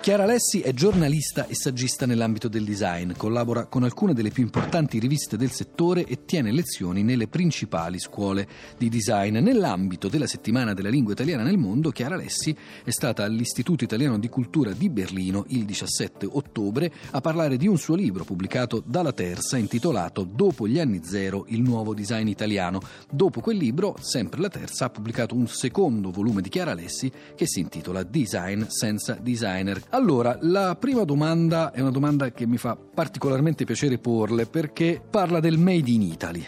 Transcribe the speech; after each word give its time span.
Chiara 0.00 0.22
Alessi 0.22 0.62
è 0.62 0.72
giornalista 0.72 1.46
e 1.46 1.54
saggista 1.54 2.06
nell'ambito 2.06 2.48
del 2.48 2.64
design, 2.64 3.12
collabora 3.14 3.66
con 3.66 3.82
alcune 3.82 4.14
delle 4.14 4.30
più 4.30 4.42
importanti 4.42 4.98
riviste 4.98 5.36
del 5.36 5.50
settore 5.50 6.06
e 6.06 6.24
tiene 6.24 6.52
lezioni 6.52 7.02
nelle 7.02 7.28
principali 7.28 7.98
scuole 7.98 8.48
di 8.78 8.88
design. 8.88 9.36
Nell'ambito 9.36 10.08
della 10.08 10.26
settimana 10.26 10.72
della 10.72 10.88
lingua 10.88 11.12
italiana 11.12 11.42
nel 11.42 11.58
mondo, 11.58 11.90
Chiara 11.90 12.14
Alessi 12.14 12.56
è 12.82 12.88
stata 12.88 13.24
all'Istituto 13.24 13.84
Italiano 13.84 14.18
di 14.18 14.30
Cultura 14.30 14.72
di 14.72 14.88
Berlino 14.88 15.44
il 15.48 15.66
17 15.66 16.26
ottobre 16.32 16.90
a 17.10 17.20
parlare 17.20 17.58
di 17.58 17.68
un 17.68 17.76
suo 17.76 17.94
libro 17.94 18.24
pubblicato 18.24 18.82
dalla 18.82 19.12
Terza 19.12 19.58
intitolato 19.58 20.24
Dopo 20.24 20.66
gli 20.66 20.78
anni 20.78 21.02
zero, 21.04 21.44
il 21.48 21.60
nuovo 21.60 21.92
design 21.92 22.26
italiano. 22.26 22.80
Dopo 23.10 23.42
quel 23.42 23.58
libro, 23.58 23.96
sempre 24.00 24.40
la 24.40 24.48
Terza 24.48 24.86
ha 24.86 24.90
pubblicato 24.90 25.34
un 25.34 25.46
secondo 25.46 26.10
volume 26.10 26.40
di 26.40 26.48
Chiara 26.48 26.70
Alessi 26.70 27.12
che 27.36 27.46
si 27.46 27.60
intitola 27.60 28.02
Design 28.02 28.62
senza 28.68 29.12
designer. 29.20 29.88
Allora, 29.92 30.38
la 30.42 30.76
prima 30.78 31.02
domanda 31.02 31.72
è 31.72 31.80
una 31.80 31.90
domanda 31.90 32.30
che 32.30 32.46
mi 32.46 32.58
fa 32.58 32.76
particolarmente 32.76 33.64
piacere 33.64 33.98
porle 33.98 34.46
perché 34.46 35.02
parla 35.08 35.40
del 35.40 35.58
Made 35.58 35.90
in 35.90 36.02
Italy. 36.02 36.44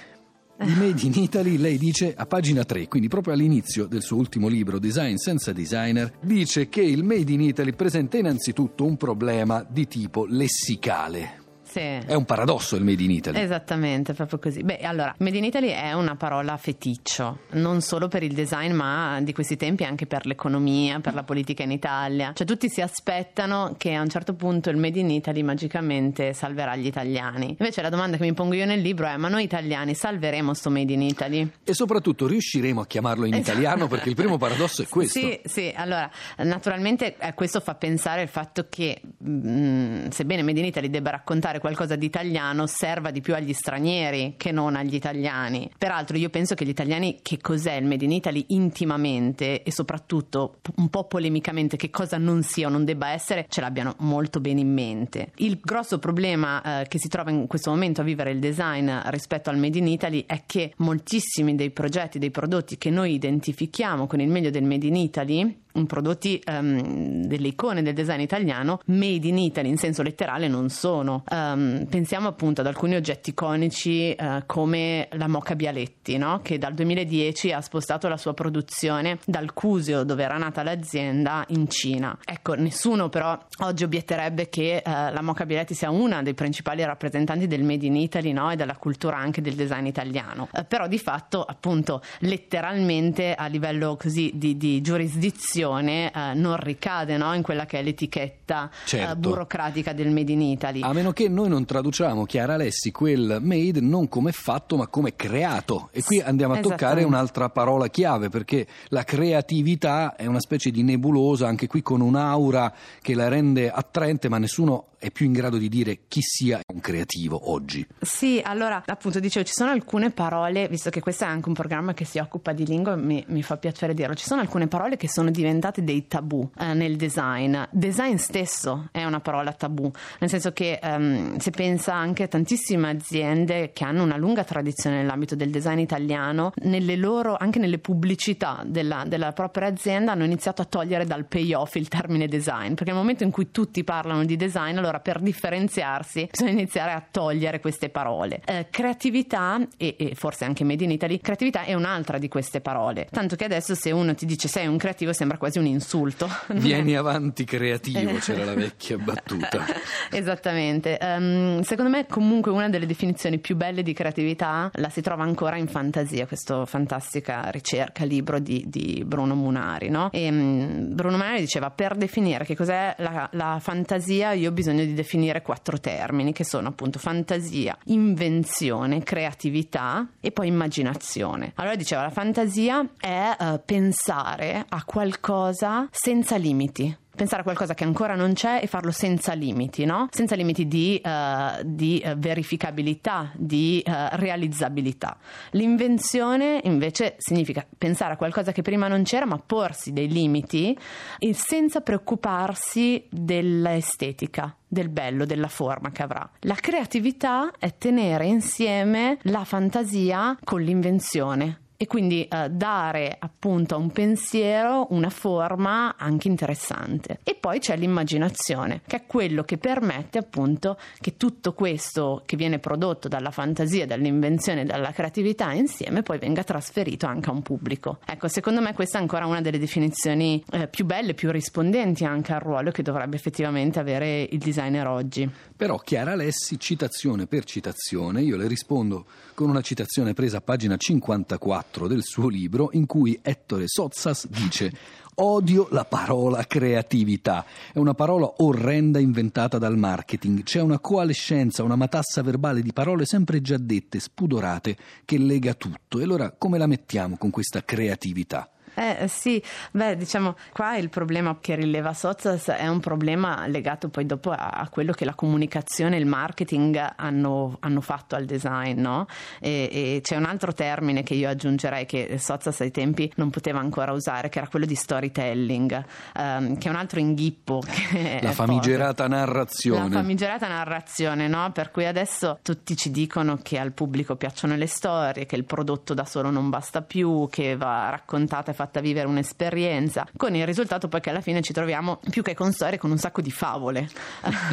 Di 0.62 0.74
Made 0.74 1.02
in 1.02 1.12
Italy 1.14 1.56
lei 1.56 1.76
dice 1.76 2.14
a 2.16 2.24
pagina 2.24 2.62
3, 2.62 2.86
quindi 2.86 3.08
proprio 3.08 3.34
all'inizio 3.34 3.86
del 3.86 4.02
suo 4.02 4.16
ultimo 4.16 4.46
libro 4.46 4.78
Design 4.78 5.16
senza 5.16 5.52
designer, 5.52 6.12
dice 6.20 6.68
che 6.68 6.82
il 6.82 7.02
Made 7.02 7.32
in 7.32 7.40
Italy 7.40 7.72
presenta 7.72 8.16
innanzitutto 8.16 8.84
un 8.84 8.96
problema 8.96 9.66
di 9.68 9.88
tipo 9.88 10.24
lessicale. 10.24 11.41
Sì. 11.72 11.80
È 11.80 12.12
un 12.12 12.24
paradosso 12.26 12.76
il 12.76 12.84
Made 12.84 13.02
in 13.02 13.10
Italy. 13.10 13.40
Esattamente, 13.40 14.12
proprio 14.12 14.38
così. 14.38 14.62
Beh, 14.62 14.78
allora, 14.80 15.14
Made 15.18 15.38
in 15.38 15.44
Italy 15.44 15.68
è 15.68 15.94
una 15.94 16.16
parola 16.16 16.56
feticcio, 16.58 17.38
non 17.52 17.80
solo 17.80 18.08
per 18.08 18.22
il 18.22 18.34
design, 18.34 18.72
ma 18.72 19.18
di 19.22 19.32
questi 19.32 19.56
tempi 19.56 19.84
anche 19.84 20.06
per 20.06 20.26
l'economia, 20.26 21.00
per 21.00 21.14
la 21.14 21.22
politica 21.22 21.62
in 21.62 21.70
Italia. 21.70 22.32
Cioè 22.34 22.46
tutti 22.46 22.68
si 22.68 22.82
aspettano 22.82 23.74
che 23.78 23.94
a 23.94 24.02
un 24.02 24.10
certo 24.10 24.34
punto 24.34 24.68
il 24.68 24.76
Made 24.76 24.98
in 25.00 25.08
Italy 25.10 25.42
magicamente 25.42 26.34
salverà 26.34 26.76
gli 26.76 26.86
italiani. 26.86 27.56
Invece 27.58 27.80
la 27.80 27.88
domanda 27.88 28.18
che 28.18 28.24
mi 28.24 28.34
pongo 28.34 28.52
io 28.54 28.66
nel 28.66 28.80
libro 28.80 29.06
è: 29.06 29.16
ma 29.16 29.28
noi 29.28 29.44
italiani 29.44 29.94
salveremo 29.94 30.52
sto 30.52 30.68
Made 30.68 30.92
in 30.92 31.00
Italy? 31.02 31.50
E 31.64 31.72
soprattutto 31.72 32.26
riusciremo 32.26 32.82
a 32.82 32.86
chiamarlo 32.86 33.24
in 33.24 33.32
Esatto. 33.32 33.50
italiano 33.52 33.86
perché 33.86 34.10
il 34.10 34.14
primo 34.14 34.36
paradosso 34.36 34.82
è 34.82 34.86
questo. 34.92 35.18
Sì, 35.18 35.40
sì, 35.44 35.72
allora 35.74 36.10
naturalmente 36.38 37.16
eh, 37.18 37.32
questo 37.34 37.60
fa 37.60 37.74
pensare 37.76 38.20
al 38.22 38.28
fatto 38.28 38.66
che 38.68 39.00
mh, 39.18 40.08
sebbene 40.10 40.42
Made 40.42 40.58
in 40.58 40.66
Italy 40.66 40.90
debba 40.90 41.10
raccontare 41.10 41.58
qualcosa 41.62 41.94
di 41.94 42.06
italiano, 42.06 42.66
serva 42.66 43.12
di 43.12 43.20
più 43.20 43.36
agli 43.36 43.52
stranieri 43.52 44.34
che 44.36 44.50
non 44.50 44.74
agli 44.74 44.96
italiani. 44.96 45.70
Peraltro 45.78 46.16
io 46.16 46.28
penso 46.28 46.56
che 46.56 46.64
gli 46.64 46.70
italiani 46.70 47.20
che 47.22 47.38
cos'è 47.40 47.74
il 47.74 47.86
Made 47.86 48.04
in 48.04 48.10
Italy 48.10 48.46
intimamente 48.48 49.62
e 49.62 49.70
soprattutto 49.70 50.56
un 50.78 50.88
po' 50.88 51.04
polemicamente 51.04 51.76
che 51.76 51.88
cosa 51.88 52.18
non 52.18 52.42
sia 52.42 52.66
o 52.66 52.70
non 52.70 52.84
debba 52.84 53.10
essere, 53.10 53.46
ce 53.48 53.60
l'abbiano 53.60 53.94
molto 54.00 54.40
bene 54.40 54.58
in 54.58 54.72
mente. 54.72 55.30
Il 55.36 55.60
grosso 55.62 56.00
problema 56.00 56.80
eh, 56.80 56.88
che 56.88 56.98
si 56.98 57.06
trova 57.06 57.30
in 57.30 57.46
questo 57.46 57.70
momento 57.70 58.00
a 58.00 58.04
vivere 58.04 58.32
il 58.32 58.40
design 58.40 58.90
rispetto 59.04 59.48
al 59.48 59.56
Made 59.56 59.78
in 59.78 59.86
Italy 59.86 60.24
è 60.26 60.42
che 60.44 60.72
moltissimi 60.78 61.54
dei 61.54 61.70
progetti, 61.70 62.18
dei 62.18 62.32
prodotti 62.32 62.76
che 62.76 62.90
noi 62.90 63.14
identifichiamo 63.14 64.08
con 64.08 64.20
il 64.20 64.28
meglio 64.28 64.50
del 64.50 64.64
Made 64.64 64.86
in 64.86 64.96
Italy 64.96 65.60
un 65.72 65.86
prodotti 65.86 66.40
ehm, 66.44 67.24
delle 67.24 67.48
icone 67.48 67.82
del 67.82 67.94
design 67.94 68.20
italiano 68.20 68.80
made 68.86 69.26
in 69.26 69.38
Italy 69.38 69.68
in 69.68 69.76
senso 69.78 70.02
letterale 70.02 70.48
non 70.48 70.68
sono 70.68 71.22
Ehm, 71.30 71.86
pensiamo 71.88 72.28
appunto 72.28 72.60
ad 72.60 72.66
alcuni 72.66 72.94
oggetti 72.94 73.30
iconici 73.30 74.12
eh, 74.12 74.42
come 74.46 75.08
la 75.12 75.28
Moca 75.28 75.54
Bialetti 75.54 76.16
no? 76.18 76.40
che 76.42 76.58
dal 76.58 76.74
2010 76.74 77.52
ha 77.52 77.60
spostato 77.60 78.08
la 78.08 78.16
sua 78.16 78.34
produzione 78.34 79.18
dal 79.24 79.52
Cusio 79.52 80.02
dove 80.02 80.22
era 80.24 80.36
nata 80.36 80.62
l'azienda 80.62 81.44
in 81.48 81.68
Cina 81.68 82.18
ecco 82.24 82.54
nessuno 82.54 83.08
però 83.08 83.38
oggi 83.60 83.84
obietterebbe 83.84 84.48
che 84.48 84.76
eh, 84.76 84.82
la 84.84 85.22
Moca 85.22 85.46
Bialetti 85.46 85.74
sia 85.74 85.90
una 85.90 86.22
dei 86.22 86.34
principali 86.34 86.84
rappresentanti 86.84 87.46
del 87.46 87.62
made 87.62 87.86
in 87.86 87.96
Italy 87.96 88.32
no? 88.32 88.50
e 88.50 88.56
della 88.56 88.76
cultura 88.76 89.16
anche 89.16 89.40
del 89.40 89.54
design 89.54 89.86
italiano 89.86 90.48
Eh, 90.52 90.64
però 90.64 90.86
di 90.88 90.98
fatto 90.98 91.42
appunto 91.42 92.02
letteralmente 92.20 93.34
a 93.34 93.46
livello 93.46 93.96
così 93.96 94.32
di, 94.34 94.56
di 94.56 94.80
giurisdizione 94.80 95.60
eh, 95.70 96.34
non 96.34 96.56
ricade 96.56 97.16
no? 97.16 97.32
in 97.34 97.42
quella 97.42 97.66
che 97.66 97.78
è 97.78 97.82
l'etichetta 97.82 98.68
eh, 98.70 98.86
Certo. 98.86 99.16
burocratica 99.16 99.92
del 99.92 100.10
Made 100.10 100.32
in 100.32 100.42
Italy. 100.42 100.82
A 100.82 100.92
meno 100.92 101.12
che 101.12 101.28
noi 101.28 101.48
non 101.48 101.64
traduciamo, 101.64 102.24
Chiara 102.24 102.54
Alessi, 102.54 102.90
quel 102.90 103.38
made 103.40 103.80
non 103.80 104.08
come 104.08 104.32
fatto 104.32 104.76
ma 104.76 104.86
come 104.86 105.14
creato. 105.16 105.88
E 105.92 106.02
qui 106.02 106.20
andiamo 106.20 106.54
a 106.54 106.60
toccare 106.60 107.04
un'altra 107.04 107.48
parola 107.48 107.88
chiave 107.88 108.28
perché 108.28 108.66
la 108.88 109.04
creatività 109.04 110.16
è 110.16 110.26
una 110.26 110.40
specie 110.40 110.70
di 110.70 110.82
nebulosa, 110.82 111.46
anche 111.46 111.66
qui 111.66 111.82
con 111.82 112.00
un'aura 112.00 112.72
che 113.00 113.14
la 113.14 113.28
rende 113.28 113.70
attraente, 113.70 114.28
ma 114.28 114.38
nessuno 114.38 114.86
è 115.02 115.10
più 115.10 115.26
in 115.26 115.32
grado 115.32 115.58
di 115.58 115.68
dire 115.68 116.02
chi 116.06 116.20
sia 116.22 116.60
un 116.72 116.78
creativo 116.78 117.50
oggi. 117.50 117.84
Sì, 118.00 118.40
allora 118.44 118.84
appunto 118.86 119.18
dicevo, 119.18 119.44
ci 119.44 119.52
sono 119.52 119.72
alcune 119.72 120.10
parole, 120.12 120.68
visto 120.68 120.90
che 120.90 121.00
questo 121.00 121.24
è 121.24 121.26
anche 121.26 121.48
un 121.48 121.54
programma 121.54 121.92
che 121.92 122.04
si 122.04 122.20
occupa 122.20 122.52
di 122.52 122.64
lingua, 122.64 122.94
mi, 122.94 123.24
mi 123.26 123.42
fa 123.42 123.56
piacere 123.56 123.94
dirlo, 123.94 124.14
ci 124.14 124.24
sono 124.24 124.40
alcune 124.40 124.68
parole 124.68 124.96
che 124.96 125.08
sono 125.08 125.32
diventate 125.32 125.82
dei 125.82 126.06
tabù 126.06 126.48
eh, 126.56 126.72
nel 126.74 126.94
design. 126.94 127.56
Design 127.70 128.14
stesso 128.14 128.90
è 128.92 129.02
una 129.02 129.18
parola 129.18 129.52
tabù, 129.52 129.90
nel 130.20 130.30
senso 130.30 130.52
che 130.52 130.78
ehm, 130.80 131.36
si 131.38 131.50
pensa 131.50 131.94
anche 131.94 132.22
a 132.22 132.28
tantissime 132.28 132.90
aziende 132.90 133.72
che 133.72 133.82
hanno 133.82 134.04
una 134.04 134.16
lunga 134.16 134.44
tradizione 134.44 134.98
nell'ambito 134.98 135.34
del 135.34 135.50
design 135.50 135.78
italiano, 135.78 136.52
nelle 136.62 136.94
loro, 136.94 137.36
anche 137.36 137.58
nelle 137.58 137.78
pubblicità 137.78 138.62
della, 138.64 139.02
della 139.04 139.32
propria 139.32 139.66
azienda 139.66 140.12
hanno 140.12 140.24
iniziato 140.24 140.62
a 140.62 140.64
togliere 140.64 141.06
dal 141.06 141.24
payoff 141.24 141.74
il 141.74 141.88
termine 141.88 142.28
design, 142.28 142.74
perché 142.74 142.92
nel 142.92 143.00
momento 143.00 143.24
in 143.24 143.32
cui 143.32 143.50
tutti 143.50 143.82
parlano 143.82 144.24
di 144.24 144.36
design, 144.36 144.76
allora 144.76 144.90
per 145.00 145.20
differenziarsi 145.20 146.28
bisogna 146.30 146.52
iniziare 146.52 146.92
a 146.92 147.04
togliere 147.08 147.60
queste 147.60 147.88
parole. 147.88 148.40
Eh, 148.44 148.68
creatività 148.70 149.60
e, 149.76 149.96
e 149.98 150.14
forse 150.14 150.44
anche 150.44 150.64
Made 150.64 150.84
in 150.84 150.90
Italy, 150.90 151.20
creatività 151.20 151.62
è 151.62 151.74
un'altra 151.74 152.18
di 152.18 152.28
queste 152.28 152.60
parole, 152.60 153.06
tanto 153.10 153.36
che 153.36 153.44
adesso 153.44 153.74
se 153.74 153.90
uno 153.90 154.14
ti 154.14 154.26
dice 154.26 154.48
sei 154.48 154.66
un 154.66 154.76
creativo 154.76 155.12
sembra 155.12 155.38
quasi 155.38 155.58
un 155.58 155.66
insulto. 155.66 156.28
Vieni 156.54 156.96
avanti 156.96 157.44
creativo, 157.44 158.14
c'era 158.18 158.44
la 158.44 158.54
vecchia 158.54 158.96
battuta. 158.98 159.64
Esattamente. 160.10 160.98
Ehm, 160.98 161.60
secondo 161.62 161.90
me, 161.90 162.06
comunque, 162.06 162.50
una 162.50 162.68
delle 162.68 162.86
definizioni 162.86 163.38
più 163.38 163.56
belle 163.56 163.82
di 163.82 163.92
creatività 163.92 164.70
la 164.74 164.88
si 164.88 165.00
trova 165.00 165.22
ancora 165.22 165.56
in 165.56 165.66
Fantasia, 165.66 166.26
questa 166.26 166.64
fantastica 166.66 167.50
ricerca, 167.50 168.04
libro 168.04 168.38
di, 168.38 168.64
di 168.68 169.02
Bruno 169.06 169.34
Munari. 169.34 169.88
No? 169.88 170.10
E, 170.12 170.30
mm, 170.30 170.94
Bruno 170.94 171.16
Munari 171.16 171.40
diceva: 171.40 171.70
per 171.70 171.96
definire 171.96 172.44
che 172.44 172.56
cos'è 172.56 172.94
la, 172.98 173.28
la 173.32 173.58
fantasia, 173.60 174.32
io 174.32 174.50
ho 174.50 174.52
bisogno 174.52 174.81
di 174.84 174.94
definire 174.94 175.42
quattro 175.42 175.78
termini, 175.78 176.32
che 176.32 176.44
sono 176.44 176.68
appunto 176.68 176.98
fantasia, 176.98 177.76
invenzione, 177.86 179.02
creatività 179.02 180.08
e 180.20 180.30
poi 180.30 180.48
immaginazione. 180.48 181.52
Allora 181.56 181.76
diceva: 181.76 182.02
la 182.02 182.10
fantasia 182.10 182.86
è 182.98 183.36
eh, 183.38 183.60
pensare 183.64 184.64
a 184.68 184.84
qualcosa 184.84 185.88
senza 185.90 186.36
limiti 186.36 186.96
pensare 187.22 187.42
a 187.42 187.44
qualcosa 187.44 187.74
che 187.74 187.84
ancora 187.84 188.16
non 188.16 188.32
c'è 188.32 188.58
e 188.60 188.66
farlo 188.66 188.90
senza 188.90 189.32
limiti, 189.32 189.84
no? 189.84 190.08
Senza 190.10 190.34
limiti 190.34 190.66
di, 190.66 190.96
eh, 190.96 191.62
di, 191.64 192.00
eh, 192.00 192.16
verificabilità, 192.16 193.30
di 193.36 193.80
eh, 193.80 194.16
realizzabilità. 194.16 195.16
L'invenzione 195.50 196.60
invece 196.64 197.14
significa 197.18 197.64
pensare 197.78 198.14
a 198.14 198.16
qualcosa 198.16 198.50
che 198.50 198.62
prima 198.62 198.88
non 198.88 199.04
c'era, 199.04 199.24
ma 199.24 199.38
porsi 199.38 199.92
dei 199.92 200.08
limiti 200.08 200.76
e 201.20 201.32
senza 201.32 201.80
preoccuparsi 201.80 203.06
dell'estetica 203.08 204.56
del 204.66 204.88
bello, 204.88 205.24
della 205.24 205.48
forma 205.48 205.92
che 205.92 206.02
avrà. 206.02 206.28
La 206.40 206.56
creatività 206.56 207.52
è 207.56 207.76
tenere 207.78 208.26
insieme 208.26 209.18
la 209.22 209.44
fantasia 209.44 210.36
con 210.42 210.60
l'invenzione 210.60 211.61
e 211.82 211.88
quindi 211.88 212.22
eh, 212.28 212.48
dare 212.48 213.16
appunto 213.18 213.74
a 213.74 213.78
un 213.78 213.90
pensiero 213.90 214.86
una 214.90 215.10
forma 215.10 215.96
anche 215.98 216.28
interessante. 216.28 217.18
E 217.24 217.34
poi 217.34 217.58
c'è 217.58 217.76
l'immaginazione, 217.76 218.82
che 218.86 218.98
è 218.98 219.02
quello 219.04 219.42
che 219.42 219.58
permette 219.58 220.18
appunto 220.18 220.78
che 221.00 221.16
tutto 221.16 221.54
questo 221.54 222.22
che 222.24 222.36
viene 222.36 222.60
prodotto 222.60 223.08
dalla 223.08 223.32
fantasia, 223.32 223.84
dall'invenzione, 223.84 224.64
dalla 224.64 224.92
creatività 224.92 225.50
insieme 225.50 226.02
poi 226.02 226.18
venga 226.18 226.44
trasferito 226.44 227.06
anche 227.06 227.30
a 227.30 227.32
un 227.32 227.42
pubblico. 227.42 227.98
Ecco, 228.06 228.28
secondo 228.28 228.60
me 228.60 228.74
questa 228.74 228.98
è 228.98 229.00
ancora 229.00 229.26
una 229.26 229.40
delle 229.40 229.58
definizioni 229.58 230.40
eh, 230.52 230.68
più 230.68 230.84
belle, 230.84 231.14
più 231.14 231.32
rispondenti 231.32 232.04
anche 232.04 232.32
al 232.32 232.38
ruolo 232.38 232.70
che 232.70 232.84
dovrebbe 232.84 233.16
effettivamente 233.16 233.80
avere 233.80 234.28
il 234.30 234.38
designer 234.38 234.86
oggi. 234.86 235.28
Però 235.56 235.78
Chiara 235.78 236.12
Alessi, 236.12 236.60
citazione 236.60 237.26
per 237.26 237.42
citazione, 237.42 238.22
io 238.22 238.36
le 238.36 238.46
rispondo 238.46 239.04
con 239.34 239.48
una 239.48 239.62
citazione 239.62 240.14
presa 240.14 240.36
a 240.36 240.40
pagina 240.42 240.76
54 240.76 241.71
del 241.80 242.02
suo 242.02 242.28
libro 242.28 242.70
in 242.72 242.86
cui 242.86 243.18
Ettore 243.22 243.64
Sozzas 243.66 244.28
dice 244.28 244.72
Odio 245.16 245.68
la 245.70 245.84
parola 245.84 246.44
creatività. 246.46 247.44
È 247.72 247.78
una 247.78 247.92
parola 247.92 248.32
orrenda 248.38 248.98
inventata 248.98 249.58
dal 249.58 249.76
marketing. 249.76 250.42
C'è 250.42 250.60
una 250.60 250.78
coalescenza, 250.78 251.62
una 251.62 251.76
matassa 251.76 252.22
verbale 252.22 252.62
di 252.62 252.72
parole 252.72 253.04
sempre 253.04 253.42
già 253.42 253.58
dette, 253.58 254.00
spudorate, 254.00 254.76
che 255.04 255.18
lega 255.18 255.52
tutto. 255.52 255.98
E 255.98 256.04
allora 256.04 256.30
come 256.32 256.56
la 256.56 256.66
mettiamo 256.66 257.18
con 257.18 257.28
questa 257.28 257.62
creatività? 257.62 258.48
Eh 258.74 259.06
sì, 259.08 259.42
beh 259.70 259.96
diciamo 259.96 260.36
qua 260.52 260.76
il 260.76 260.88
problema 260.88 261.36
che 261.40 261.54
rileva 261.54 261.92
Sozas 261.92 262.48
è 262.48 262.66
un 262.68 262.80
problema 262.80 263.46
legato 263.46 263.88
poi 263.88 264.06
dopo 264.06 264.30
a, 264.30 264.48
a 264.48 264.68
quello 264.68 264.92
che 264.92 265.04
la 265.04 265.14
comunicazione 265.14 265.96
e 265.96 265.98
il 265.98 266.06
marketing 266.06 266.94
hanno, 266.96 267.56
hanno 267.60 267.80
fatto 267.80 268.14
al 268.14 268.24
design, 268.24 268.80
no? 268.80 269.06
E, 269.40 269.68
e, 269.70 270.00
c'è 270.02 270.16
un 270.16 270.24
altro 270.24 270.52
termine 270.52 271.02
che 271.02 271.14
io 271.14 271.28
aggiungerei 271.28 271.84
che 271.86 272.16
Sozas 272.18 272.60
ai 272.60 272.70
tempi 272.70 273.12
non 273.16 273.30
poteva 273.30 273.58
ancora 273.58 273.92
usare, 273.92 274.28
che 274.28 274.38
era 274.38 274.48
quello 274.48 274.66
di 274.66 274.74
storytelling, 274.74 275.84
um, 276.16 276.56
che 276.56 276.68
è 276.68 276.70
un 276.70 276.76
altro 276.76 276.98
inghippo. 276.98 277.60
la 278.20 278.32
famigerata 278.32 279.04
forte. 279.04 279.14
narrazione. 279.14 279.88
La 279.88 280.00
famigerata 280.00 280.48
narrazione, 280.48 281.28
no? 281.28 281.50
Per 281.52 281.70
cui 281.70 281.86
adesso 281.86 282.38
tutti 282.42 282.76
ci 282.76 282.90
dicono 282.90 283.38
che 283.42 283.58
al 283.58 283.72
pubblico 283.72 284.16
piacciono 284.16 284.56
le 284.56 284.66
storie, 284.66 285.26
che 285.26 285.36
il 285.36 285.44
prodotto 285.44 285.94
da 285.94 286.04
solo 286.04 286.30
non 286.30 286.48
basta 286.48 286.82
più, 286.82 287.28
che 287.30 287.56
va 287.56 287.90
raccontata 287.90 288.50
e 288.50 288.54
fatta 288.62 288.80
vivere 288.80 289.06
un'esperienza, 289.08 290.06
con 290.16 290.34
il 290.34 290.46
risultato 290.46 290.88
poi 290.88 291.00
che 291.00 291.10
alla 291.10 291.20
fine 291.20 291.42
ci 291.42 291.52
troviamo 291.52 292.00
più 292.10 292.22
che 292.22 292.34
con 292.34 292.52
storie 292.52 292.78
con 292.78 292.90
un 292.90 292.98
sacco 292.98 293.20
di 293.20 293.30
favole. 293.30 293.88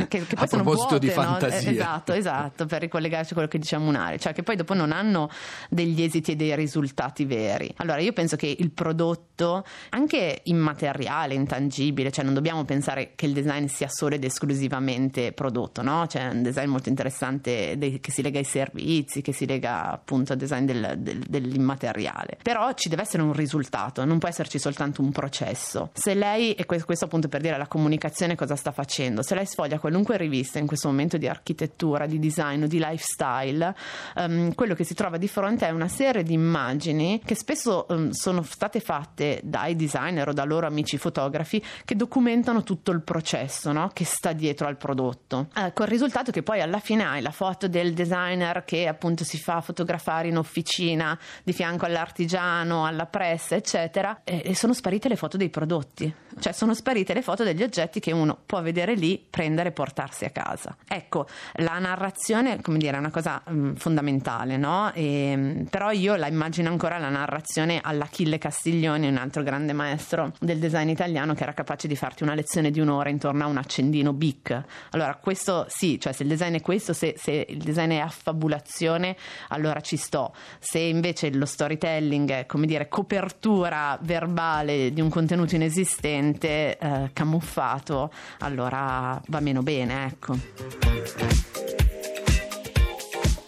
che, 0.08 0.26
che 0.26 0.36
poi 0.36 0.44
A 0.44 0.48
sono 0.48 0.64
proposito 0.64 0.98
vuote, 0.98 1.08
di 1.08 1.12
fantasia. 1.12 1.70
No? 1.70 1.78
Esatto, 1.78 2.14
esatto, 2.14 2.66
per 2.66 2.82
ricollegarci 2.82 3.32
a 3.32 3.34
quello 3.34 3.50
che 3.50 3.60
diceva 3.60 3.84
Munari, 3.84 4.20
cioè 4.20 4.34
che 4.34 4.44
poi 4.44 4.56
dopo 4.56 4.74
non 4.74 4.92
hanno 4.92 5.30
degli 5.70 6.02
esiti 6.02 6.32
e 6.32 6.36
dei 6.36 6.56
risultati 6.56 7.26
veri. 7.26 7.72
Allora 7.78 8.00
io 8.00 8.14
penso 8.14 8.36
che 8.36 8.54
il 8.58 8.72
prodotto, 8.72 9.64
anche 9.90 10.42
immateriale, 10.46 11.34
intangibile, 11.34 12.12
cioè 12.12 12.26
non 12.26 12.34
dobbiamo 12.34 12.66
pensare 12.66 13.12
che 13.16 13.26
il 13.26 13.34
design 13.34 13.66
sia 13.66 13.88
solo 13.90 14.16
ed 14.16 14.24
esclusivamente 14.24 15.32
prodotto, 15.34 15.82
no? 15.82 16.06
C'è 16.08 16.30
un 16.30 16.42
design 16.42 16.70
molto 16.70 16.90
interessante 16.90 17.78
che 17.78 18.12
si 18.12 18.22
lega 18.22 18.40
ai 18.40 18.46
servizi, 18.46 19.22
che 19.22 19.34
si 19.34 19.46
lega 19.46 19.92
appunto 19.92 20.34
al 20.34 20.38
design 20.40 20.66
del, 20.66 20.96
del, 20.98 21.20
dell'immateriale. 21.20 22.38
Però 22.42 22.74
ci 22.74 22.90
deve 22.90 23.04
essere 23.04 23.24
un 23.24 23.34
risultato, 23.34 23.99
non 24.06 24.19
può 24.19 24.30
esserci 24.30 24.60
soltanto 24.60 25.01
un 25.01 25.12
processo. 25.12 25.90
Se 25.94 26.13
lei, 26.13 26.54
e 26.54 26.66
questo 26.66 27.06
appunto 27.06 27.28
per 27.28 27.42
dire 27.42 27.57
la 27.57 27.68
comunicazione 27.68 28.36
cosa 28.36 28.56
sta 28.56 28.72
facendo, 28.72 29.22
se 29.22 29.36
lei 29.36 29.46
sfoglia 29.46 29.80
qualunque 29.80 30.18
rivista 30.18 30.60
in 30.60 30.68
questo 30.68 30.88
momento 30.88 31.18
di 31.18 31.28
architettura, 31.28 32.06
di 32.06 32.19
design 32.19 32.63
o 32.63 32.68
di 32.68 32.80
lifestyle, 32.80 33.75
um, 34.16 34.54
quello 34.54 34.74
che 34.74 34.84
si 34.84 34.94
trova 34.94 35.18
di 35.18 35.28
fronte 35.28 35.68
è 35.68 35.72
una 35.72 35.88
serie 35.88 36.24
di 36.24 36.34
immagini 36.34 37.22
che 37.24 37.36
spesso 37.36 37.86
um, 37.90 38.10
sono 38.12 38.44
state 38.44 38.80
fatte 38.80 39.42
dai 39.44 39.75
designer 39.75 40.30
o 40.30 40.34
da 40.34 40.44
loro 40.44 40.68
amici 40.68 40.98
fotografi 40.98 41.63
che 41.86 41.96
documentano 41.96 42.63
tutto 42.63 42.92
il 42.92 43.01
processo 43.01 43.72
no? 43.72 43.90
che 43.94 44.06
sta 44.06 44.31
dietro 44.34 44.68
al 44.68 44.78
prodotto. 44.78 45.48
Eh, 45.56 45.74
col 45.74 45.88
risultato 45.88 46.31
che 46.31 46.44
poi 46.44 46.62
alla 46.62 46.80
fine 46.80 47.06
hai 47.06 47.22
la 47.22 47.31
foto 47.31 47.68
del 47.68 47.94
designer 47.94 48.63
che 48.66 48.88
appunto 48.88 49.24
si 49.24 49.38
fa 49.38 49.62
fotografare 49.62 50.28
in 50.28 50.38
officina 50.38 51.18
di 51.44 51.54
fianco 51.54 51.86
all'artigiano, 51.86 52.86
alla 52.86 53.06
pressa, 53.06 53.56
eccetera, 53.56 53.88
e, 54.24 54.41
e 54.45 54.56
sono 54.56 54.74
sparite 54.74 55.07
le 55.07 55.15
foto 55.15 55.38
dei 55.38 55.50
prodotti, 55.50 56.13
cioè 56.39 56.53
sono 56.53 56.74
sparite 56.74 57.13
le 57.13 57.21
foto 57.21 57.44
degli 57.44 57.63
oggetti 57.63 58.00
che 58.00 58.12
uno 58.12 58.38
può 58.45 58.62
vedere 58.62 58.94
lì, 58.94 59.24
prendere 59.30 59.69
e 59.69 59.71
portarsi 59.71 60.25
a 60.25 60.30
casa. 60.30 60.75
Ecco, 60.88 61.27
la 61.56 61.80
narrazione, 61.80 62.62
come 62.62 62.77
dire, 62.77 62.95
è 62.95 63.00
una 63.00 63.12
cosa 63.12 63.41
mh, 63.45 63.53
mm, 63.53 63.74
fondamentale, 63.75 64.57
no? 64.57 64.91
E, 64.94 65.33
mm, 65.36 65.62
però 65.63 65.91
io 65.91 66.15
la 66.15 66.27
immagino 66.27 66.69
ancora 66.69 66.97
la 66.97 67.09
narrazione 67.09 67.80
all'Achille 67.81 68.38
Castiglioni, 68.38 69.07
un 69.07 69.18
altro 69.18 69.44
grande 69.44 69.74
maestro 69.74 70.33
del 70.39 70.59
design 70.59 70.89
italiano 70.89 71.33
che 71.33 71.44
era 71.44 71.53
capace 71.53 71.88
di 71.88 71.95
farti 71.95 72.24
una 72.24 72.36
lezione 72.36 72.71
di 72.71 72.80
un'ora 72.80 73.09
intorno 73.09 73.44
a 73.44 73.47
un 73.47 73.57
accendino 73.57 74.13
BIC. 74.13 74.63
Allora, 74.91 75.15
questo 75.15 75.65
sì, 75.69 76.00
cioè 76.00 76.13
se 76.13 76.24
il 76.24 76.30
design 76.30 76.56
è 76.56 76.62
questo, 76.62 76.94
se, 76.94 77.15
se 77.18 77.45
il 77.47 77.57
design 77.57 77.91
è 77.91 78.00
affabulazione, 78.00 79.15
allora 79.50 79.81
ci 79.81 79.97
sto. 79.97 80.33
Se 80.59 80.80
invece 80.80 81.31
lo 81.31 81.45
storytelling 81.45 82.30
è, 82.31 82.45
come 82.45 82.65
dire, 82.65 82.88
copertura 82.88 83.79
verbale 84.02 84.92
di 84.94 85.02
un 85.02 85.10
contenuto 85.10 85.56
inesistente, 85.56 86.78
eh, 86.78 87.10
camuffato, 87.14 88.12
allora 88.40 89.22
va 89.28 89.40
meno 89.40 89.62
bene, 89.62 90.06
ecco. 90.06 90.38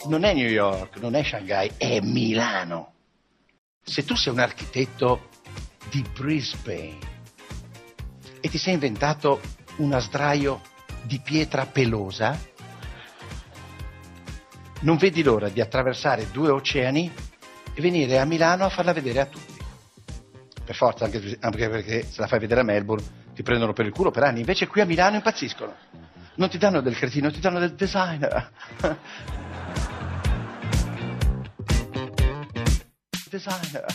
Non 0.07 0.24
è 0.24 0.33
New 0.33 0.50
York, 0.50 0.98
non 0.98 1.16
è 1.16 1.24
Shanghai, 1.24 1.72
è 1.78 2.00
Milano. 2.01 2.94
Se 3.83 4.04
tu 4.04 4.16
sei 4.16 4.33
un 4.33 4.39
architetto 4.39 5.30
di 5.89 6.04
Brisbane 6.18 6.98
e 8.39 8.50
ti 8.50 8.57
sei 8.57 8.74
inventato 8.74 9.39
un 9.77 9.94
asdraio 9.94 10.62
di 11.04 11.19
pietra 11.24 11.66
pelosa, 11.66 12.38
non 14.81 14.98
vedi 14.98 15.22
l'ora 15.24 15.50
di 15.50 15.62
attraversare 15.62 16.30
due 16.31 16.50
oceani 16.50 17.12
e 17.74 17.81
venire 17.81 18.19
a 18.19 18.25
Milano 18.25 18.66
a 18.66 18.69
farla 18.69 18.94
vedere 18.94 19.19
a 19.19 19.25
tutti. 19.25 19.50
Per 20.71 20.79
forza, 20.79 21.03
anche, 21.03 21.38
anche 21.41 21.68
perché 21.68 22.03
se 22.03 22.21
la 22.21 22.27
fai 22.27 22.39
vedere 22.39 22.62
a 22.62 22.63
Melbourne 22.63 23.06
ti 23.35 23.44
prendono 23.44 23.73
per 23.73 23.85
il 23.85 23.91
culo 23.91 24.09
per 24.09 24.23
anni, 24.23 24.39
invece 24.39 24.68
qui 24.68 24.79
a 24.79 24.85
Milano 24.85 25.18
impazziscono. 25.18 25.75
Non 26.35 26.47
ti 26.47 26.57
danno 26.57 26.79
del 26.79 26.95
cretino, 26.95 27.29
ti 27.29 27.41
danno 27.41 27.59
del 27.59 27.75
designer. 27.75 28.50
designer. 33.29 33.85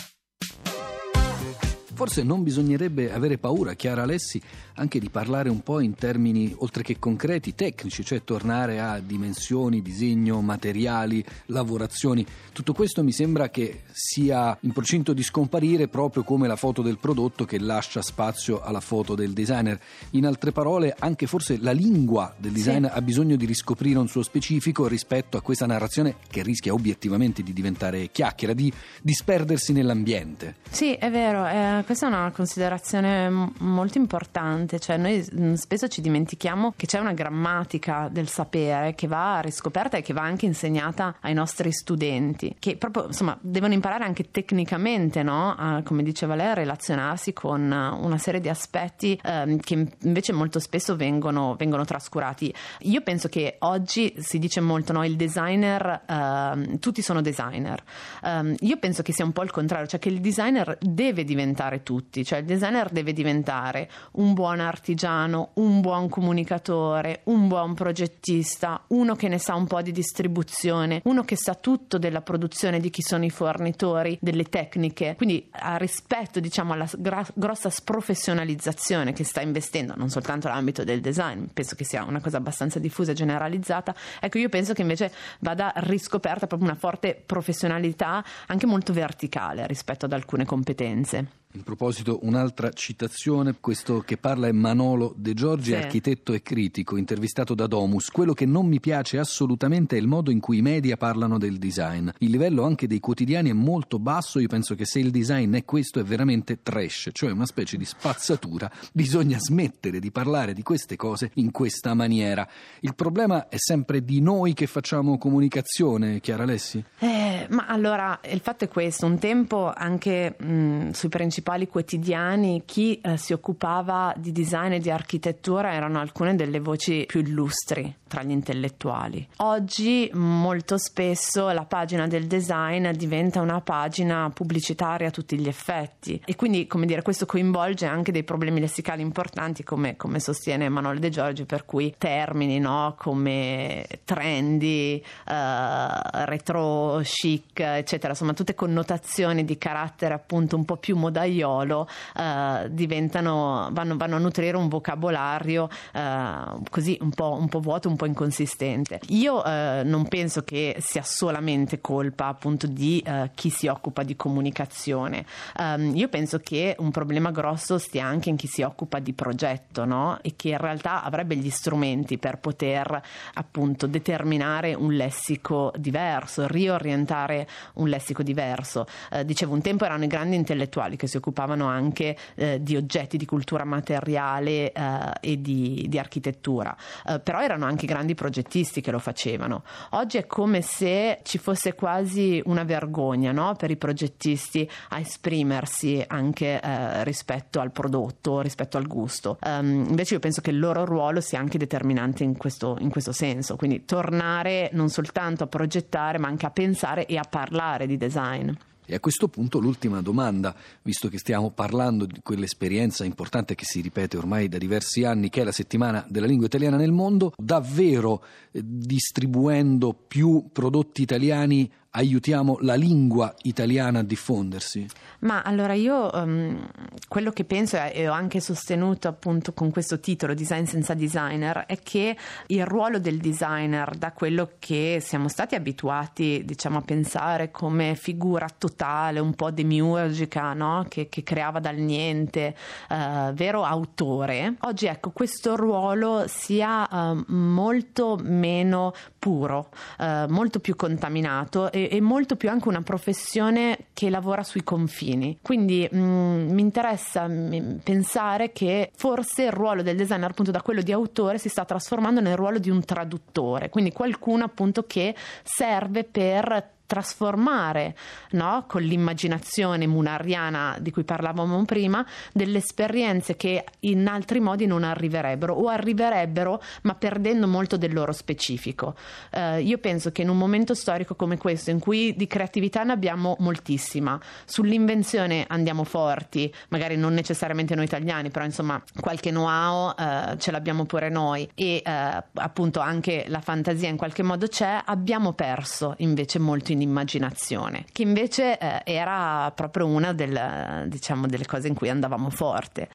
Forse 1.97 2.21
non 2.21 2.43
bisognerebbe 2.43 3.11
avere 3.11 3.39
paura, 3.39 3.73
Chiara 3.73 4.03
Alessi, 4.03 4.39
anche 4.75 4.99
di 4.99 5.09
parlare 5.09 5.49
un 5.49 5.63
po' 5.63 5.79
in 5.79 5.95
termini 5.95 6.53
oltre 6.59 6.83
che 6.83 6.99
concreti, 6.99 7.55
tecnici, 7.55 8.05
cioè 8.05 8.23
tornare 8.23 8.79
a 8.79 8.99
dimensioni, 8.99 9.81
disegno, 9.81 10.39
materiali, 10.41 11.25
lavorazioni. 11.47 12.23
Tutto 12.53 12.73
questo 12.73 13.03
mi 13.03 13.11
sembra 13.11 13.49
che 13.49 13.81
sia 13.91 14.55
in 14.61 14.73
procinto 14.73 15.13
di 15.13 15.23
scomparire 15.23 15.87
proprio 15.87 16.21
come 16.21 16.47
la 16.47 16.55
foto 16.55 16.83
del 16.83 16.99
prodotto 16.99 17.45
che 17.45 17.57
lascia 17.57 18.03
spazio 18.03 18.61
alla 18.61 18.79
foto 18.79 19.15
del 19.15 19.33
designer. 19.33 19.79
In 20.11 20.27
altre 20.27 20.51
parole, 20.51 20.95
anche 20.99 21.25
forse 21.25 21.57
la 21.59 21.71
lingua 21.71 22.31
del 22.37 22.51
design 22.51 22.85
sì. 22.85 22.91
ha 22.93 23.01
bisogno 23.01 23.35
di 23.37 23.47
riscoprire 23.47 23.97
un 23.97 24.07
suo 24.07 24.21
specifico 24.21 24.85
rispetto 24.85 25.35
a 25.35 25.41
questa 25.41 25.65
narrazione 25.65 26.17
che 26.29 26.43
rischia 26.43 26.73
obiettivamente 26.73 27.41
di 27.41 27.53
diventare 27.53 28.11
chiacchiera, 28.11 28.53
di 28.53 28.71
disperdersi 29.01 29.73
nell'ambiente. 29.73 30.57
Sì, 30.69 30.93
è 30.93 31.09
vero. 31.09 31.47
Eh 31.47 31.85
questa 31.87 32.07
è 32.07 32.09
una 32.09 32.31
considerazione 32.31 33.29
m- 33.29 33.53
molto 33.59 33.97
importante, 33.97 34.77
cioè 34.77 34.97
noi 34.97 35.25
mh, 35.31 35.53
spesso 35.53 35.87
ci 35.87 36.01
dimentichiamo 36.01 36.73
che 36.75 36.85
c'è 36.85 36.99
una 36.99 37.13
grammatica 37.13 38.09
del 38.11 38.27
sapere 38.27 38.93
che 38.93 39.07
va 39.07 39.39
riscoperta 39.39 39.95
e 39.95 40.01
che 40.01 40.11
va 40.11 40.21
anche 40.21 40.45
insegnata 40.45 41.15
ai 41.21 41.33
nostri 41.33 41.71
studenti, 41.71 42.53
che 42.59 42.75
proprio 42.75 43.05
insomma 43.05 43.37
devono 43.39 43.73
imparare 43.73 44.03
anche 44.03 44.31
tecnicamente, 44.31 45.23
no? 45.23 45.55
a, 45.57 45.81
come 45.81 46.03
diceva 46.03 46.35
lei, 46.35 46.47
a 46.47 46.55
relazionarsi 46.55 47.31
con 47.31 47.61
una 47.61 48.17
serie 48.17 48.41
di 48.41 48.49
aspetti 48.49 49.17
ehm, 49.23 49.57
che 49.61 49.87
invece 50.01 50.33
molto 50.33 50.59
spesso 50.59 50.97
vengono, 50.97 51.55
vengono, 51.57 51.85
trascurati. 51.85 52.53
Io 52.79 52.99
penso 52.99 53.29
che 53.29 53.55
oggi 53.59 54.13
si 54.17 54.39
dice 54.39 54.59
molto, 54.59 54.91
no? 54.91 55.05
il 55.05 55.15
designer, 55.15 56.01
ehm, 56.05 56.79
tutti 56.79 57.01
sono 57.01 57.21
designer. 57.21 57.81
Um, 58.23 58.53
io 58.59 58.75
penso 58.75 59.03
che 59.03 59.13
sia 59.13 59.23
un 59.23 59.31
po' 59.31 59.43
il 59.43 59.51
contrario, 59.51 59.87
cioè 59.87 60.01
che 60.01 60.09
il 60.09 60.19
designer 60.19 60.77
deve 60.81 61.23
diventare 61.23 61.75
fare 61.77 61.83
tutti, 61.83 62.25
cioè 62.25 62.39
il 62.39 62.45
designer 62.45 62.89
deve 62.89 63.13
diventare 63.13 63.89
un 64.13 64.33
buon 64.33 64.59
artigiano, 64.59 65.51
un 65.55 65.81
buon 65.81 66.09
comunicatore, 66.09 67.21
un 67.25 67.47
buon 67.47 67.73
progettista, 67.73 68.83
uno 68.87 69.15
che 69.15 69.27
ne 69.27 69.37
sa 69.37 69.55
un 69.55 69.67
po' 69.67 69.81
di 69.81 69.91
distribuzione, 69.91 71.01
uno 71.05 71.23
che 71.23 71.35
sa 71.35 71.55
tutto 71.55 71.97
della 71.97 72.21
produzione, 72.21 72.79
di 72.79 72.89
chi 72.89 73.01
sono 73.01 73.25
i 73.25 73.29
fornitori, 73.29 74.17
delle 74.21 74.43
tecniche, 74.43 75.15
quindi 75.15 75.47
a 75.51 75.77
rispetto 75.77 76.39
diciamo 76.39 76.73
alla 76.73 76.89
gra- 76.97 77.25
grossa 77.33 77.69
sprofessionalizzazione 77.69 79.13
che 79.13 79.23
sta 79.23 79.41
investendo 79.41 79.93
non 79.95 80.09
soltanto 80.09 80.47
l'ambito 80.47 80.83
del 80.83 81.01
design, 81.01 81.45
penso 81.53 81.75
che 81.75 81.83
sia 81.83 82.03
una 82.03 82.21
cosa 82.21 82.37
abbastanza 82.37 82.79
diffusa 82.79 83.11
e 83.11 83.15
generalizzata, 83.15 83.93
ecco 84.19 84.37
io 84.37 84.49
penso 84.49 84.73
che 84.73 84.81
invece 84.81 85.11
vada 85.39 85.71
riscoperta 85.77 86.47
proprio 86.47 86.69
una 86.69 86.77
forte 86.77 87.21
professionalità 87.25 88.23
anche 88.47 88.65
molto 88.65 88.93
verticale 88.93 89.67
rispetto 89.67 90.05
ad 90.05 90.13
alcune 90.13 90.45
competenze. 90.45 91.45
In 91.57 91.63
proposito, 91.63 92.19
un'altra 92.21 92.69
citazione, 92.71 93.55
questo 93.59 94.01
che 94.01 94.17
parla 94.17 94.47
è 94.47 94.51
Manolo 94.51 95.15
De 95.17 95.33
Giorgi, 95.33 95.71
sì. 95.71 95.73
architetto 95.73 96.33
e 96.33 96.43
critico, 96.43 96.97
intervistato 96.97 97.55
da 97.55 97.65
Domus. 97.65 98.11
Quello 98.11 98.33
che 98.33 98.45
non 98.45 98.67
mi 98.67 98.79
piace 98.79 99.17
assolutamente 99.17 99.97
è 99.97 99.99
il 99.99 100.05
modo 100.05 100.29
in 100.29 100.39
cui 100.39 100.59
i 100.59 100.61
media 100.61 100.97
parlano 100.97 101.39
del 101.39 101.57
design. 101.57 102.09
Il 102.19 102.29
livello 102.29 102.63
anche 102.63 102.85
dei 102.85 102.99
quotidiani 102.99 103.49
è 103.49 103.53
molto 103.53 103.97
basso, 103.97 104.37
io 104.37 104.47
penso 104.47 104.75
che 104.75 104.85
se 104.85 104.99
il 104.99 105.09
design 105.09 105.55
è 105.55 105.65
questo 105.65 105.99
è 105.99 106.03
veramente 106.03 106.61
trash, 106.61 107.09
cioè 107.11 107.31
una 107.31 107.47
specie 107.47 107.75
di 107.75 107.85
spazzatura. 107.85 108.71
Bisogna 108.93 109.39
smettere 109.39 109.97
di 109.97 110.11
parlare 110.11 110.53
di 110.53 110.61
queste 110.61 110.95
cose 110.95 111.31
in 111.35 111.49
questa 111.49 111.95
maniera. 111.95 112.47
Il 112.81 112.93
problema 112.93 113.49
è 113.49 113.57
sempre 113.57 114.03
di 114.03 114.21
noi 114.21 114.53
che 114.53 114.67
facciamo 114.67 115.17
comunicazione, 115.17 116.19
Chiara 116.19 116.43
Alessi? 116.43 116.83
Eh, 116.99 117.47
ma 117.49 117.65
allora, 117.65 118.19
il 118.29 118.41
fatto 118.41 118.63
è 118.63 118.67
questo, 118.67 119.07
un 119.07 119.17
tempo 119.17 119.73
anche 119.75 120.35
mh, 120.37 120.91
sui 120.91 121.09
principi 121.09 121.45
principali 121.47 121.67
quotidiani 121.69 122.63
chi 122.65 122.99
eh, 122.99 123.15
si 123.15 123.31
occupava 123.31 124.13
di 124.17 124.33
design 124.33 124.73
e 124.73 124.79
di 124.79 124.91
architettura 124.91 125.73
erano 125.73 125.99
alcune 125.99 126.35
delle 126.35 126.59
voci 126.59 127.05
più 127.07 127.21
illustri 127.21 127.95
tra 128.07 128.23
gli 128.23 128.31
intellettuali. 128.31 129.25
Oggi 129.37 130.09
molto 130.13 130.77
spesso 130.77 131.49
la 131.49 131.65
pagina 131.65 132.07
del 132.07 132.25
design 132.25 132.89
diventa 132.91 133.41
una 133.41 133.61
pagina 133.61 134.29
pubblicitaria 134.29 135.07
a 135.07 135.11
tutti 135.11 135.37
gli 135.37 135.47
effetti. 135.47 136.21
E 136.25 136.35
quindi 136.35 136.67
come 136.67 136.85
dire 136.85 137.01
questo 137.01 137.25
coinvolge 137.25 137.85
anche 137.85 138.11
dei 138.11 138.23
problemi 138.23 138.59
lessicali 138.59 139.01
importanti 139.01 139.63
come, 139.63 139.95
come 139.95 140.19
sostiene 140.19 140.65
Emanuele 140.65 140.99
De 140.99 141.09
Giorgi 141.09 141.45
per 141.45 141.65
cui 141.65 141.93
termini 141.97 142.59
no, 142.59 142.95
come 142.97 143.85
trendy, 144.03 145.01
uh, 145.27 146.23
retro 146.25 146.99
chic 147.03 147.59
eccetera. 147.59 148.09
Insomma 148.09 148.33
tutte 148.33 148.55
connotazioni 148.55 149.45
di 149.45 149.57
carattere 149.57 150.13
appunto 150.13 150.55
un 150.55 150.65
po' 150.65 150.77
più 150.77 150.95
modaiolo 151.27 151.87
uh, 152.15 152.67
diventano 152.69 153.69
vanno, 153.71 153.97
vanno, 153.97 154.15
a 154.15 154.19
nutrire 154.19 154.57
un 154.57 154.67
vocabolario 154.67 155.69
uh, 155.93 156.61
così 156.69 156.97
un 157.01 157.11
po', 157.11 157.33
un 157.33 157.49
po' 157.49 157.59
vuoto 157.59 157.89
un 157.89 157.95
po' 157.95 158.05
inconsistente. 158.05 158.99
Io 159.09 159.43
eh, 159.43 159.81
non 159.83 160.07
penso 160.07 160.43
che 160.43 160.77
sia 160.79 161.03
solamente 161.03 161.81
colpa 161.81 162.27
appunto 162.27 162.67
di 162.67 163.03
eh, 163.05 163.31
chi 163.35 163.49
si 163.49 163.67
occupa 163.67 164.03
di 164.03 164.15
comunicazione. 164.15 165.25
Um, 165.57 165.95
io 165.95 166.07
penso 166.07 166.39
che 166.39 166.75
un 166.79 166.91
problema 166.91 167.31
grosso 167.31 167.77
stia 167.77 168.05
anche 168.05 168.29
in 168.29 168.35
chi 168.35 168.47
si 168.47 168.61
occupa 168.61 168.99
di 168.99 169.13
progetto, 169.13 169.85
no? 169.85 170.19
E 170.21 170.33
che 170.35 170.49
in 170.49 170.57
realtà 170.57 171.03
avrebbe 171.03 171.35
gli 171.35 171.49
strumenti 171.49 172.17
per 172.17 172.37
poter 172.37 173.01
appunto 173.33 173.87
determinare 173.87 174.73
un 174.73 174.93
lessico 174.93 175.73
diverso, 175.77 176.47
riorientare 176.47 177.47
un 177.75 177.89
lessico 177.89 178.23
diverso. 178.23 178.87
Eh, 179.11 179.25
dicevo, 179.25 179.53
un 179.53 179.61
tempo 179.61 179.85
erano 179.85 180.03
i 180.03 180.07
grandi 180.07 180.35
intellettuali 180.35 180.95
che 180.95 181.07
si 181.07 181.16
occupavano 181.17 181.67
anche 181.67 182.15
eh, 182.35 182.61
di 182.61 182.75
oggetti 182.75 183.17
di 183.17 183.25
cultura 183.25 183.63
materiale 183.63 184.71
eh, 184.71 184.99
e 185.21 185.41
di, 185.41 185.85
di 185.87 185.99
architettura, 185.99 186.75
eh, 187.07 187.19
però 187.19 187.41
erano 187.41 187.65
anche 187.65 187.85
grandi 187.85 188.15
progettisti 188.15 188.81
che 188.81 188.91
lo 188.91 188.99
facevano. 188.99 189.63
Oggi 189.91 190.17
è 190.17 190.25
come 190.25 190.61
se 190.61 191.19
ci 191.23 191.37
fosse 191.37 191.73
quasi 191.73 192.41
una 192.45 192.63
vergogna 192.63 193.31
no? 193.31 193.55
per 193.55 193.71
i 193.71 193.77
progettisti 193.77 194.69
a 194.89 194.99
esprimersi 194.99 196.03
anche 196.07 196.59
eh, 196.59 197.03
rispetto 197.03 197.59
al 197.59 197.71
prodotto, 197.71 198.41
rispetto 198.41 198.77
al 198.77 198.87
gusto. 198.87 199.37
Um, 199.43 199.85
invece 199.87 200.15
io 200.15 200.19
penso 200.19 200.41
che 200.41 200.51
il 200.51 200.59
loro 200.59 200.85
ruolo 200.85 201.21
sia 201.21 201.39
anche 201.39 201.57
determinante 201.57 202.23
in 202.23 202.37
questo, 202.37 202.77
in 202.79 202.89
questo 202.89 203.11
senso, 203.11 203.55
quindi 203.55 203.85
tornare 203.85 204.69
non 204.73 204.89
soltanto 204.89 205.43
a 205.43 205.47
progettare 205.47 206.17
ma 206.17 206.27
anche 206.27 206.45
a 206.45 206.51
pensare 206.51 207.05
e 207.05 207.17
a 207.17 207.25
parlare 207.27 207.87
di 207.87 207.97
design. 207.97 208.51
E 208.89 208.95
a 208.95 208.99
questo 209.01 209.27
punto 209.27 209.59
l'ultima 209.59 210.01
domanda, 210.01 210.55
visto 210.81 211.09
che 211.09 211.17
stiamo 211.17 211.51
parlando 211.51 212.05
di 212.05 212.21
quell'esperienza 212.23 213.03
importante 213.03 213.53
che 213.53 213.65
si 213.65 213.81
ripete 213.81 214.15
ormai 214.15 214.47
da 214.47 214.57
diversi 214.57 215.03
anni, 215.03 215.29
che 215.29 215.41
è 215.41 215.43
la 215.43 215.51
settimana 215.51 216.05
della 216.07 216.25
lingua 216.25 216.45
italiana 216.45 216.77
nel 216.77 216.93
mondo, 216.93 217.33
davvero 217.37 218.23
eh, 218.51 218.61
distribuendo 218.63 219.93
più 219.93 220.45
prodotti 220.53 221.01
italiani 221.01 221.69
aiutiamo 221.97 222.57
la 222.61 222.75
lingua 222.75 223.33
italiana 223.43 223.99
a 223.99 224.03
diffondersi? 224.03 224.87
Ma 225.19 225.41
allora 225.41 225.73
io 225.73 226.09
um, 226.13 226.69
quello 227.07 227.31
che 227.31 227.43
penso 227.43 227.77
e 227.77 228.07
ho 228.07 228.13
anche 228.13 228.39
sostenuto 228.39 229.07
appunto 229.07 229.51
con 229.53 229.71
questo 229.71 229.99
titolo 229.99 230.35
Design 230.35 230.65
senza 230.65 230.93
designer 230.93 231.65
è 231.65 231.79
che 231.81 232.15
il 232.47 232.65
ruolo 232.65 232.99
del 232.99 233.17
designer 233.17 233.95
da 233.97 234.11
quello 234.11 234.51
che 234.59 234.99
siamo 235.01 235.27
stati 235.27 235.55
abituati 235.55 236.43
diciamo 236.45 236.77
a 236.77 236.81
pensare 236.81 237.49
come 237.49 237.95
figura 237.95 238.47
totale, 238.55 239.19
un 239.19 239.33
po' 239.33 239.49
demiurgica, 239.49 240.53
no? 240.53 240.85
che, 240.87 241.09
che, 241.09 241.23
creava 241.23 241.59
dal 241.59 241.77
niente, 241.77 242.55
uh, 242.89 243.33
vero 243.33 243.63
autore, 243.63 244.53
oggi 244.61 244.85
ecco 244.85 245.09
questo 245.09 245.55
ruolo 245.55 246.25
sia 246.27 246.87
uh, 246.89 247.23
molto 247.33 248.19
meno 248.21 248.93
puro, 249.17 249.69
uh, 249.97 250.31
molto 250.31 250.59
più 250.59 250.75
contaminato 250.75 251.71
e 251.71 251.86
e, 251.89 252.01
molto 252.01 252.35
più 252.35 252.49
anche 252.49 252.67
una 252.67 252.81
professione 252.81 253.87
che 253.93 254.09
lavora 254.09 254.43
sui 254.43 254.63
confini. 254.63 255.39
Quindi 255.41 255.87
mh, 255.89 255.97
mm, 255.97 256.51
mi 256.51 256.61
interessa 256.61 257.27
mh, 257.27 257.55
mm, 257.55 257.75
pensare 257.83 258.51
che 258.51 258.91
forse 258.95 259.43
il 259.43 259.51
ruolo 259.51 259.81
del 259.81 259.95
designer 259.95 260.29
appunto 260.31 260.51
da 260.51 260.61
quello 260.61 260.81
di 260.81 260.91
autore 260.91 261.37
si 261.37 261.49
sta 261.49 261.65
trasformando 261.65 262.21
nel 262.21 262.35
ruolo 262.35 262.59
di 262.59 262.69
un 262.69 262.83
traduttore, 262.83 263.69
quindi 263.69 263.91
qualcuno 263.91 264.43
appunto 264.43 264.83
che 264.83 265.15
serve 265.43 266.03
per 266.03 266.75
trasformare 266.87 267.95
no? 268.31 268.63
con 268.67 268.81
l'immaginazione 268.81 269.85
munariana 269.85 270.77
di 270.79 270.89
cui 270.89 271.03
parlavamo 271.03 271.65
prima 271.65 272.05
delle 272.33 272.57
esperienze 272.59 273.35
che 273.35 273.65
in 273.81 274.07
altri 274.07 274.39
modi 274.39 274.65
non 274.65 274.83
arriverebbero 274.83 275.53
o 275.53 275.67
arriverebbero 275.67 276.61
ma 276.83 276.95
perdendo 276.95 277.47
molto 277.47 277.77
del 277.77 277.93
loro 277.93 278.13
specifico. 278.13 278.95
Eh, 279.31 279.61
io 279.61 279.77
penso 279.77 280.11
che 280.11 280.21
in 280.21 280.29
un 280.29 280.37
momento 280.37 280.73
storico 280.73 281.15
come 281.15 281.37
questo 281.37 281.69
in 281.69 281.79
cui 281.79 282.15
di 282.15 282.25
creatività 282.25 282.83
ne 282.83 282.93
abbiamo 282.93 283.35
moltissima, 283.39 284.19
sull'invenzione 284.45 285.45
andiamo 285.47 285.83
forti, 285.83 286.51
magari 286.69 286.95
non 286.95 287.13
necessariamente 287.13 287.75
noi 287.75 287.85
italiani, 287.85 288.29
però 288.29 288.45
insomma 288.45 288.81
qualche 288.99 289.29
know-how 289.29 289.93
eh, 289.97 290.37
ce 290.37 290.51
l'abbiamo 290.51 290.85
pure 290.85 291.09
noi 291.09 291.49
e 291.53 291.81
eh, 291.85 292.23
appunto 292.33 292.79
anche 292.79 293.25
la 293.27 293.41
fantasia 293.41 293.89
in 293.89 293.97
qualche 293.97 294.23
modo 294.23 294.47
c'è, 294.47 294.81
abbiamo 294.85 295.33
perso 295.33 295.95
invece 295.97 296.39
molto 296.39 296.71
in 296.71 296.76
in 296.77 296.89
immaginazione, 296.89 297.85
che 297.91 298.03
invece 298.03 298.57
eh, 298.57 298.81
era 298.85 299.51
proprio 299.55 299.87
una 299.87 300.13
del, 300.13 300.85
diciamo, 300.87 301.27
delle 301.27 301.45
cose 301.45 301.67
in 301.67 301.73
cui 301.73 301.89
andavamo 301.89 302.29
forte. 302.29 302.89